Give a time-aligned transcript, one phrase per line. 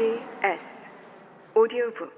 [0.00, 0.60] SBS
[1.54, 2.10] 오디오북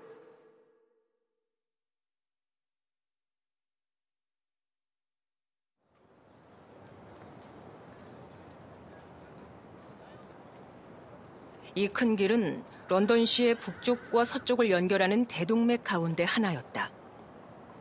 [11.74, 16.92] 이 큰 길은 런던시의 북쪽과 서쪽을 연결하는 대동맥 가운데 하나였다.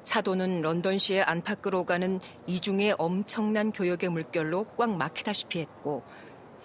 [0.01, 6.03] 차도는 런던시의 안팎으로 가는 이중의 엄청난 교역의 물결로 꽉 막히다시피 했고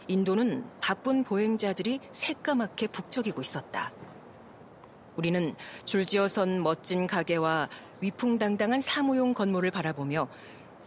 [0.09, 3.93] 인도는 바쁜 보행자들이 새까맣게 북적이고 있었다.
[5.17, 7.69] 우리는 줄지어선 멋진 가게와
[8.01, 10.29] 위풍당당한 사무용 건물을 바라보며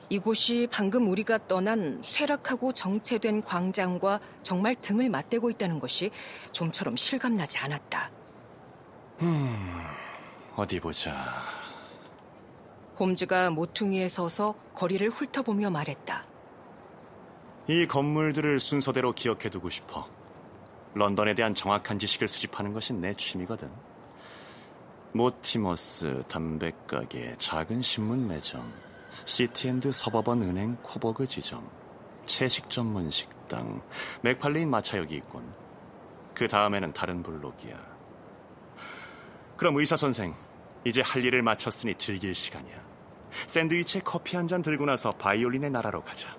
[0.10, 6.10] 이곳이 방금 우리가 떠난 쇠락하고 정체된 광장과 정말 등을 맞대고 있다는 것이
[6.52, 8.12] 좀처럼 실감나지 않았다.
[9.22, 9.84] 음,
[10.56, 11.14] 어디 보자.
[13.00, 16.26] 홈즈가 모퉁이에 서서 거리를 훑어보며 말했다.
[17.70, 20.10] 이 건물들을 순서대로 기억해두고 싶어.
[20.96, 23.70] 런던에 대한 정확한 지식을 수집하는 것이 내 취미거든.
[25.14, 28.74] 모티머스 담배가게, 작은 신문 매점,
[29.26, 31.70] 시티 앤드 서버번 은행 코버그 지점,
[32.26, 33.84] 채식 전문 식당,
[34.24, 35.54] 맥팔레인 마차역이 있군.
[36.34, 37.78] 그 다음에는 다른 블록이야.
[39.58, 40.34] 그럼 의사 선생,
[40.86, 42.82] 이제 할 일을 마쳤으니 즐길 시간이야.
[43.46, 46.39] 샌드위치에 커피 한 잔 들고 나서 바이올린의 나라로 가자.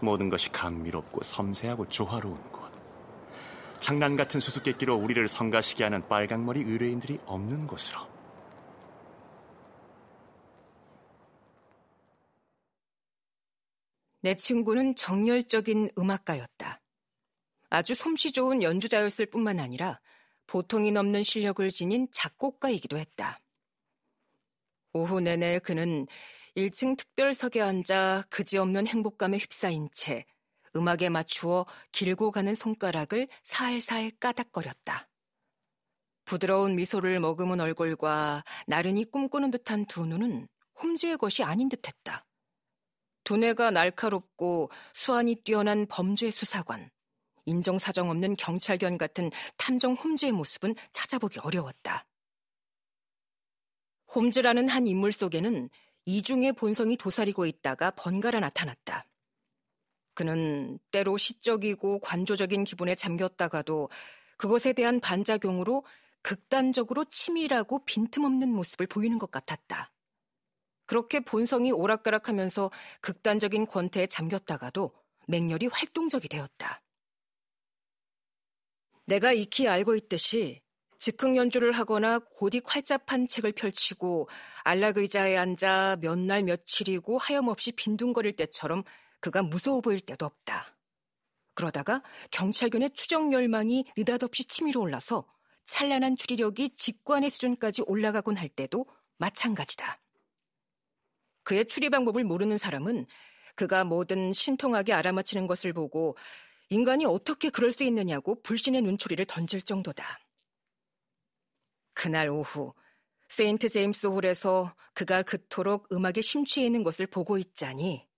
[0.00, 2.70] 모든 것이 감미롭고 섬세하고 조화로운 곳.
[3.80, 8.10] 장난 같은 수수께끼로 우리를 성가시게 하는 빨강머리 의뢰인들이 없는 곳으로.
[14.22, 16.80] 내 친구는 정열적인 음악가였다.
[17.70, 19.98] 아주 솜씨 좋은 연주자였을 뿐만 아니라
[20.46, 23.40] 보통이 넘는 실력을 지닌 작곡가이기도 했다.
[24.92, 26.06] 오후 내내 그는
[26.56, 30.24] 1층 특별석에 앉아 그지없는 행복감에 휩싸인 채
[30.76, 35.08] 음악에 맞추어 길고 가는 손가락을 살살 까닥거렸다.
[36.24, 40.48] 부드러운 미소를 머금은 얼굴과 나른히 꿈꾸는 듯한 두 눈은
[40.80, 42.24] 홈즈의 것이 아닌 듯했다.
[43.24, 46.90] 두뇌가 날카롭고 수완이 뛰어난 범죄 수사관,
[47.46, 52.06] 인정사정 없는 경찰견 같은 탐정 홈즈의 모습은 찾아보기 어려웠다.
[54.14, 55.68] 홈즈라는 한 인물 속에는
[56.04, 59.06] 이중의 본성이 도사리고 있다가 번갈아 나타났다.
[60.14, 63.88] 그는 때로 시적이고 관조적인 기분에 잠겼다가도
[64.36, 65.84] 그것에 대한 반작용으로
[66.22, 69.92] 극단적으로 치밀하고 빈틈없는 모습을 보이는 것 같았다.
[70.86, 74.92] 그렇게 본성이 오락가락하면서 극단적인 권태에 잠겼다가도
[75.28, 76.82] 맹렬히 활동적이 되었다.
[79.06, 80.60] 내가 익히 알고 있듯이
[81.00, 84.28] 즉흥 연주를 하거나 곧이 활잡한 책을 펼치고
[84.64, 88.84] 안락 의자에 앉아 몇 날 며칠이고 하염없이 빈둥거릴 때처럼
[89.18, 90.76] 그가 무서워 보일 때도 없다.
[91.54, 95.26] 그러다가 경찰견의 추적 열망이 느닷없이 치밀어 올라서
[95.66, 98.86] 찬란한 추리력이 직관의 수준까지 올라가곤 할 때도
[99.16, 100.00] 마찬가지다.
[101.42, 103.06] 그의 추리 방법을 모르는 사람은
[103.54, 106.16] 그가 뭐든 신통하게 알아맞히는 것을 보고
[106.68, 110.20] 인간이 어떻게 그럴 수 있느냐고 불신의 눈초리를 던질 정도다.
[112.00, 112.72] 그날 오후
[113.28, 118.08] 세인트 제임스 홀에서 그가 그토록 음악에 심취해 있는 것을 보고 있자니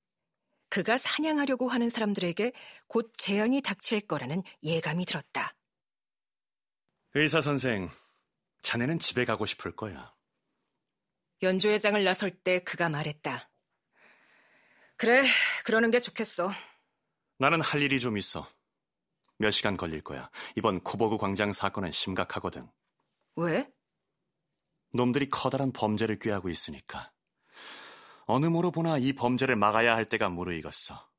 [0.69, 2.53] 그가 사냥하려고 하는 사람들에게
[2.87, 5.57] 곧 재앙이 닥칠 거라는 예감이 들었다.
[7.15, 7.91] 의사 선생,
[8.63, 10.15] 자네는 집에 가고 싶을 거야.
[11.43, 13.51] 연주회장을 나설 때 그가 말했다.
[14.97, 15.25] 그래,
[15.65, 16.53] 그러는 게 좋겠어.
[17.39, 18.49] 나는 할 일이 좀 있어.
[19.39, 20.31] 몇 시간 걸릴 거야.
[20.57, 22.71] 이번 코버그 광장 사건은 심각하거든.
[23.37, 23.71] 왜?
[24.93, 27.13] 놈들이 커다란 범죄를 꾀하고 있으니까.
[28.27, 31.11] 어느 모로 보나 이 범죄를 막아야 할 때가 무르익었어.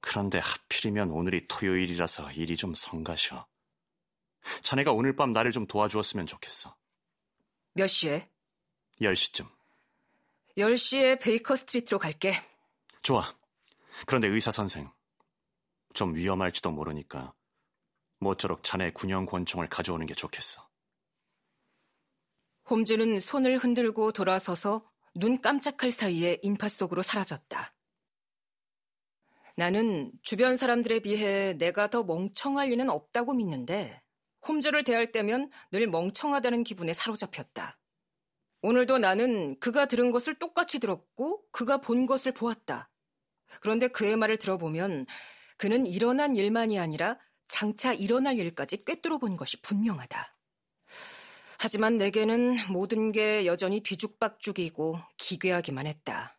[0.00, 3.46] 그런데 하필이면 오늘이 토요일이라서 일이 좀 성가셔.
[4.62, 6.76] 자네가 오늘 밤 나를 좀 도와주었으면 좋겠어.
[7.74, 8.28] 몇 시에?
[9.00, 9.48] 10시쯤.
[10.58, 12.42] 10시에 베이커 스트리트로 갈게.
[13.02, 13.34] 좋아.
[14.06, 14.90] 그런데 의사 선생.
[15.94, 17.32] 좀 위험할지도 모르니까
[18.18, 20.66] 모쪼록 자네 군용 권총을 가져오는 게 좋겠어.
[22.72, 27.74] 홈즈는 손을 흔들고 돌아서서 눈 깜짝할 사이에 인파 속으로 사라졌다.
[29.58, 34.00] 나는 주변 사람들에 비해 내가 더 멍청할 리는 없다고 믿는데
[34.48, 37.78] 홈즈를 대할 때면 늘 멍청하다는 기분에 사로잡혔다.
[38.62, 42.88] 오늘도 나는 그가 들은 것을 똑같이 들었고 그가 본 것을 보았다.
[43.60, 45.04] 그런데 그의 말을 들어보면
[45.58, 47.18] 그는 일어난 일만이 아니라
[47.48, 50.34] 장차 일어날 일까지 꿰뚫어 본 것이 분명하다.
[51.64, 56.36] 하지만 내게는 모든 게 여전히 뒤죽박죽이고 기괴하기만 했다.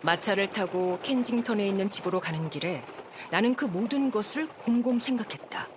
[0.00, 2.82] 마차를 타고 켄징턴에 있는 집으로 가는 길에
[3.30, 5.68] 나는 그 모든 것을 곰곰 생각했다.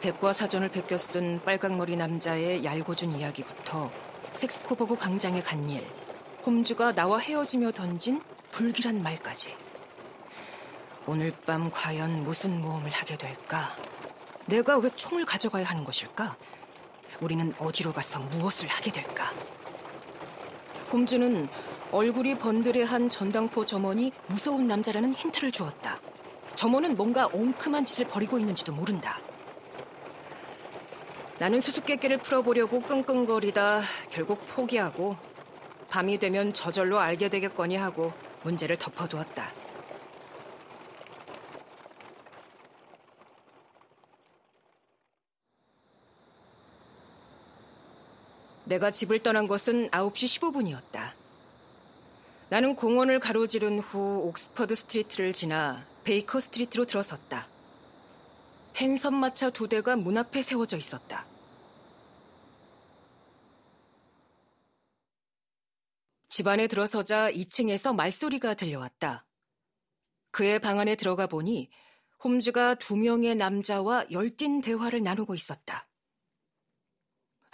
[0.00, 3.92] 백과사전을 베껴 쓴 빨강머리 남자의 얄궂은 이야기부터
[4.32, 5.86] 섹스코버그 광장에 간 일,
[6.44, 9.65] 홈즈가 나와 헤어지며 던진 불길한 말까지.
[11.08, 13.70] 오늘 밤 과연 무슨 모험을 하게 될까?
[14.46, 16.36] 내가 왜 총을 가져가야 하는 것일까?
[17.20, 19.32] 우리는 어디로 가서 무엇을 하게 될까?
[20.92, 21.48] 홈즈는
[21.92, 26.00] 얼굴이 번드레한 전당포 점원이 무서운 남자라는 힌트를 주었다.
[26.56, 29.20] 점원은 뭔가 엉큼한 짓을 벌이고 있는지도 모른다.
[31.38, 35.16] 나는 수수께끼를 풀어보려고 끙끙거리다 결국 포기하고
[35.88, 38.12] 밤이 되면 저절로 알게 되겠거니 하고
[38.42, 39.65] 문제를 덮어두었다.
[48.66, 51.12] 내가 집을 떠난 것은 9시 15분이었다.
[52.48, 57.48] 나는 공원을 가로지른 후 옥스퍼드 스트리트를 지나 베이커 스트리트로 들어섰다.
[58.76, 61.26] 핸섬 마차 두 대가 문 앞에 세워져 있었다.
[66.28, 69.24] 집안에 들어서자 2층에서 말소리가 들려왔다.
[70.32, 71.70] 그의 방 안에 들어가 보니
[72.22, 75.85] 홈즈가 두 명의 남자와 열띤 대화를 나누고 있었다.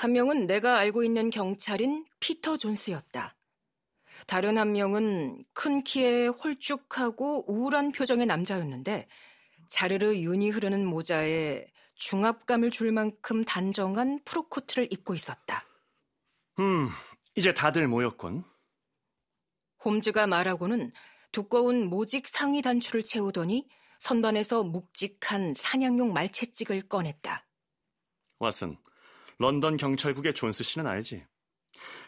[0.03, 3.37] 한 명은 내가 알고 있는 경찰인 피터 존스였다.
[4.27, 9.07] 다른 한 명은 큰 키에 홀쭉하고 우울한 표정의 남자였는데
[9.69, 15.65] 자르르 윤이 흐르는 모자에 중압감을 줄 만큼 단정한 프로코트를 입고 있었다.
[16.59, 16.89] 음,
[17.37, 18.43] 이제 다들 모였군.
[19.85, 20.91] 홈즈가 말하고는
[21.31, 23.69] 두꺼운 모직 상의 단추를 채우더니
[24.01, 27.47] 선반에서 묵직한 사냥용 말채찍을 꺼냈다.
[28.41, 28.77] 왓슨,
[29.43, 31.27] 런던 경찰국의 존스 씨는 알지?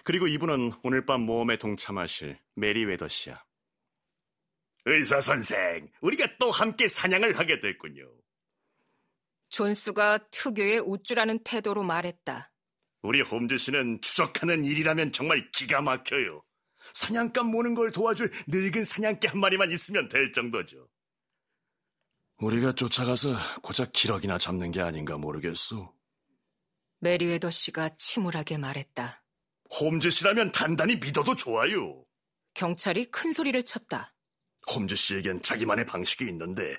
[0.05, 3.43] 그리고 이분은 오늘 밤 모험에 동참하실 메리웨더 씨야.
[4.85, 8.09] 의사 선생, 우리가 또 함께 사냥을 하게 됐군요.
[9.49, 12.53] 존스가 특유의 우쭐하는 태도로 말했다.
[13.03, 16.45] 우리 홈즈 씨는 추적하는 일이라면 정말 기가 막혀요.
[16.93, 20.89] 사냥감 모는 걸 도와줄 늙은 사냥개 한 마리만 있으면 될 정도죠.
[22.37, 25.93] 우리가 쫓아가서 고작 기러기나 잡는 게 아닌가 모르겠소.
[27.05, 29.23] 메리웨더 씨가 침울하게 말했다.
[29.79, 32.03] 홈즈 씨라면 단단히 믿어도 좋아요.
[32.55, 34.15] 경찰이 큰 소리를 쳤다.
[34.75, 36.75] 홈즈 씨에겐 자기만의 방식이 있는데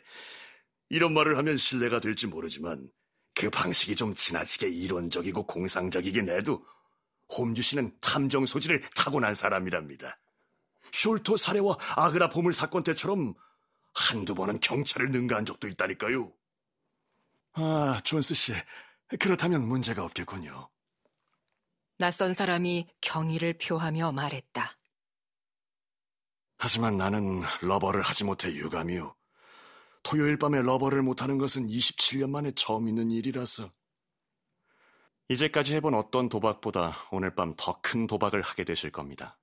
[0.90, 2.90] 이런 말을 하면 실례가 될지 모르지만
[3.36, 6.66] 그 방식이 좀 지나치게 이론적이고 공상적이긴 해도
[7.38, 10.20] 홈즈 씨는 탐정 소질을 타고난 사람이랍니다.
[10.92, 13.36] 숄토 살해와 아그라 보물 사건 때처럼
[13.94, 16.34] 한두 번은 경찰을 능가한 적도 있다니까요.
[17.54, 18.54] 아, 존스 씨.
[19.20, 20.70] 그렇다면 문제가 없겠군요.
[21.98, 24.78] 낯선 사람이 경의를 표하며 말했다.
[26.58, 29.16] 하지만 나는 러버를 하지 못해 유감이요.
[30.04, 33.72] 토요일 밤에 러버를 못하는 것은 27년 만에 처음 있는 일이라서.
[35.30, 39.40] 이제까지 해본 어떤 도박보다 오늘 밤 더 큰 도박을 하게 되실 겁니다.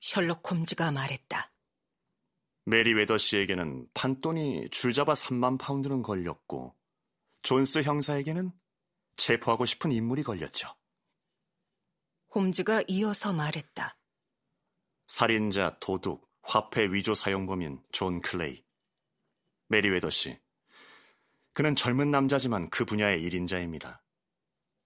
[0.00, 1.52] 셜록 홈즈가 말했다.
[2.66, 6.76] 메리웨더 씨에게는 판돈이 줄잡아 3만 파운드는 걸렸고
[7.46, 8.50] 존스 형사에게는
[9.14, 10.66] 체포하고 싶은 인물이 걸렸죠.
[12.34, 13.96] 홈즈가 이어서 말했다.
[15.06, 18.64] 살인자, 도둑, 화폐 위조 사용범인 존 클레이.
[19.68, 20.36] 메리웨더 씨.
[21.52, 24.00] 그는 젊은 남자지만 그 분야의 1인자입니다.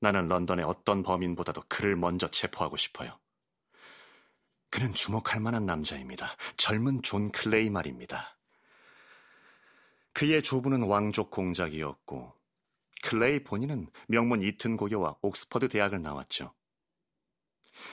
[0.01, 3.19] 나는 런던의 어떤 범인보다도 그를 먼저 체포하고 싶어요.
[4.69, 6.37] 그는 주목할 만한 남자입니다.
[6.59, 8.37] 젊은 존 클레이 말입니다.
[10.13, 12.40] 그의 조부는 왕족 공작이었고
[13.03, 16.55] 클레이 본인은 명문 이튼 고교와 옥스퍼드 대학을 나왔죠.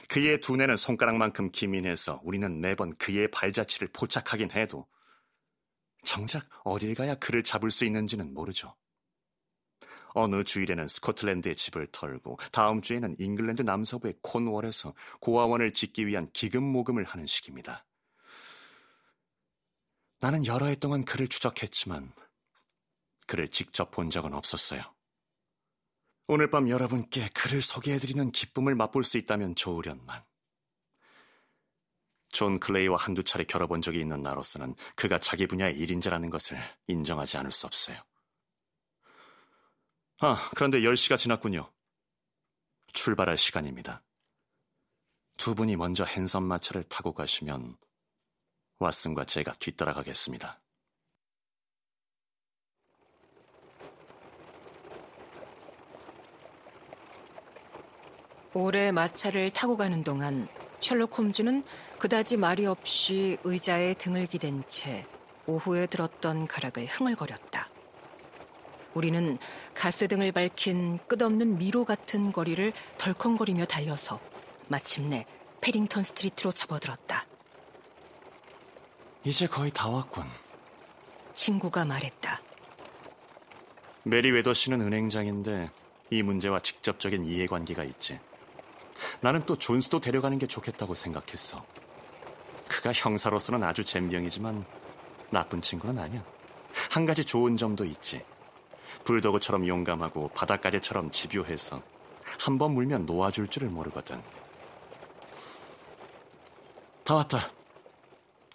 [0.08, 4.88] 그의 두뇌는 손가락만큼 기민해서 우리는 매번 그의 발자취를 포착하긴 해도
[6.04, 8.76] 정작 어딜 가야 그를 잡을 수 있는지는 모르죠.
[10.14, 17.04] 어느 주일에는 스코틀랜드의 집을 털고 다음 주에는 잉글랜드 남서부의 콘월에서 고아원을 짓기 위한 기금 모금을
[17.04, 17.86] 하는 시기입니다.
[20.20, 22.14] 나는 여러 해 동안 그를 추적했지만
[23.28, 24.82] 그를 직접 본 적은 없었어요.
[26.30, 30.24] 오늘 밤 여러분께 그를 소개해드리는 기쁨을 맛볼 수 있다면 좋으련만.
[32.30, 36.58] 존 클레이와 한두 차례 겨뤄본 적이 있는 나로서는 그가 자기 분야의 일인자라는 것을
[36.88, 37.98] 인정하지 않을 수 없어요.
[40.20, 41.72] 아, 그런데 10시가 지났군요.
[42.92, 44.04] 출발할 시간입니다.
[45.38, 47.78] 두 분이 먼저 핸섬 마차를 타고 가시면
[48.80, 50.60] 왓슨과 제가 뒤따라가겠습니다.
[58.58, 60.48] 오래 마차를 타고 가는 동안
[60.80, 61.64] 셜록 홈즈는
[62.00, 65.06] 그다지 말이 없이 의자에 등을 기댄 채
[65.46, 67.70] 오후에 들었던 가락을 흥얼거렸다.
[68.96, 69.38] 우리는
[69.76, 74.20] 가스등을 밝힌 끝없는 미로 같은 거리를 덜컹거리며 달려서
[74.70, 75.28] 마침내
[75.62, 77.28] 페링턴 스트리트로 접어들었다.
[79.24, 80.24] 이제 거의 다 왔군.
[81.36, 82.42] 친구가 말했다.
[84.02, 85.70] 메리 웨더 씨는 은행장인데
[86.10, 88.20] 이 문제와 직접적인 이해관계가 있지.
[89.22, 91.66] 나는 또 존스도 데려가는 게 좋겠다고 생각했어.
[92.68, 94.66] 그가 형사로서는 아주 젬병이지만
[95.30, 96.24] 나쁜 친구는 아니야.
[96.92, 98.24] 한 가지 좋은 점도 있지.
[99.04, 101.82] 불도그처럼 용감하고 바닷가재처럼 집요해서
[102.40, 104.22] 한 번 물면 놓아줄 줄을 모르거든.
[107.04, 107.50] 다 왔다.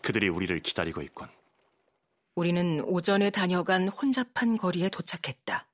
[0.02, 1.28] 그들이 우리를 기다리고 있군.
[2.34, 5.66] 우리는 오전에 다녀간 혼잡한 거리에 도착했다.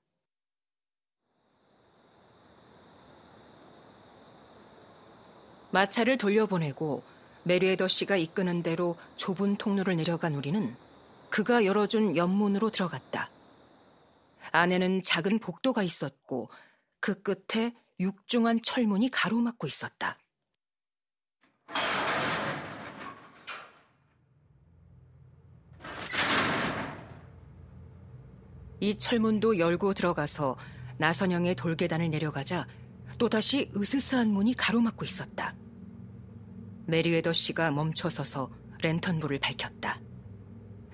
[5.70, 7.02] 마차를 돌려보내고
[7.44, 10.74] 메리에더 씨가 이끄는 대로 좁은 통로를 내려간 우리는
[11.30, 13.30] 그가 열어준 연문으로 들어갔다.
[14.52, 16.48] 안에는 작은 복도가 있었고
[17.00, 20.18] 그 끝에 육중한 철문이 가로막고 있었다.
[28.80, 30.56] 이 철문도 열고 들어가서
[30.98, 32.66] 나선형의 돌계단을 내려가자
[33.18, 35.54] 또다시 으스스한 문이 가로막고 있었다.
[36.86, 40.00] 메리웨더 씨가 멈춰서서 랜턴불을 밝혔다.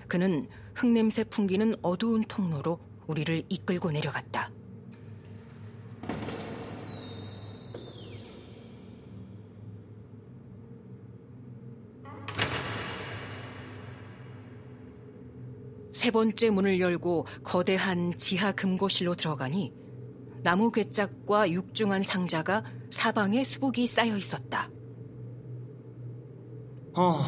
[0.07, 4.51] 그는 흙냄새 풍기는 어두운 통로로 우리를 이끌고 내려갔다.
[15.93, 19.84] 세 번째 문을 열고 거대한 지하 금고실로 들어가니
[20.45, 24.69] 나무 궤짝과 육중한 상자가 사방에 수북이 쌓여 있었다.
[26.93, 27.19] 어,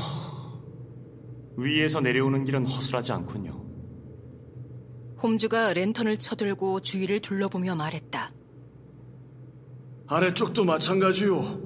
[1.57, 3.65] 위에서 내려오는 길은 허술하지 않군요.
[5.23, 8.31] 홈즈가 랜턴을 쳐들고 주위를 둘러보며 말했다.
[10.05, 11.59] 아래쪽도 마찬가지요.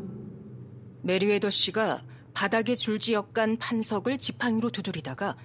[1.04, 2.02] 메리웨더 씨가
[2.34, 5.36] 바닥에 줄지어 깐 판석을 지팡이로 두드리다가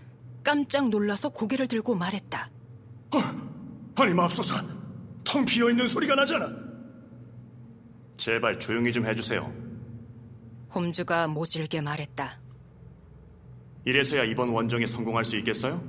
[0.45, 2.49] 깜짝 놀라서 고개를 들고 말했다.
[3.97, 4.76] 아니 맙소사,
[5.27, 6.55] 텅 비어 있는 소리가 나잖아.
[8.17, 9.53] 제발 조용히 좀 해주세요.
[10.73, 12.41] 홈즈가 모질게 말했다.
[13.85, 15.83] 이래서야 이번 원정에 성공할 수 있겠어요?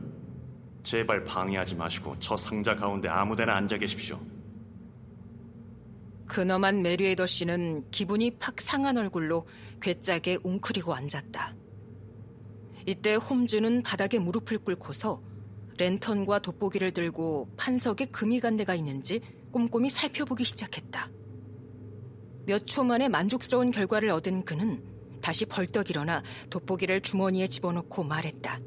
[0.84, 4.20] 제발 방해하지 마시고 저 상자 가운데 아무데나 앉아 계십시오.
[6.27, 9.48] 근엄한 메리에더 씨는 기분이 팍 상한 얼굴로
[9.82, 11.56] 괴짝에 웅크리고 앉았다.
[12.86, 15.22] 이때 홈즈는 바닥에 무릎을 꿇고서
[15.77, 21.10] 랜턴과 돋보기를 들고 판석에 금이 간 데가 있는지 꼼꼼히 살펴보기 시작했다.
[22.46, 24.84] 몇 초 만에 만족스러운 결과를 얻은 그는
[25.22, 28.60] 다시 벌떡 일어나 돋보기를 주머니에 집어넣고 말했다.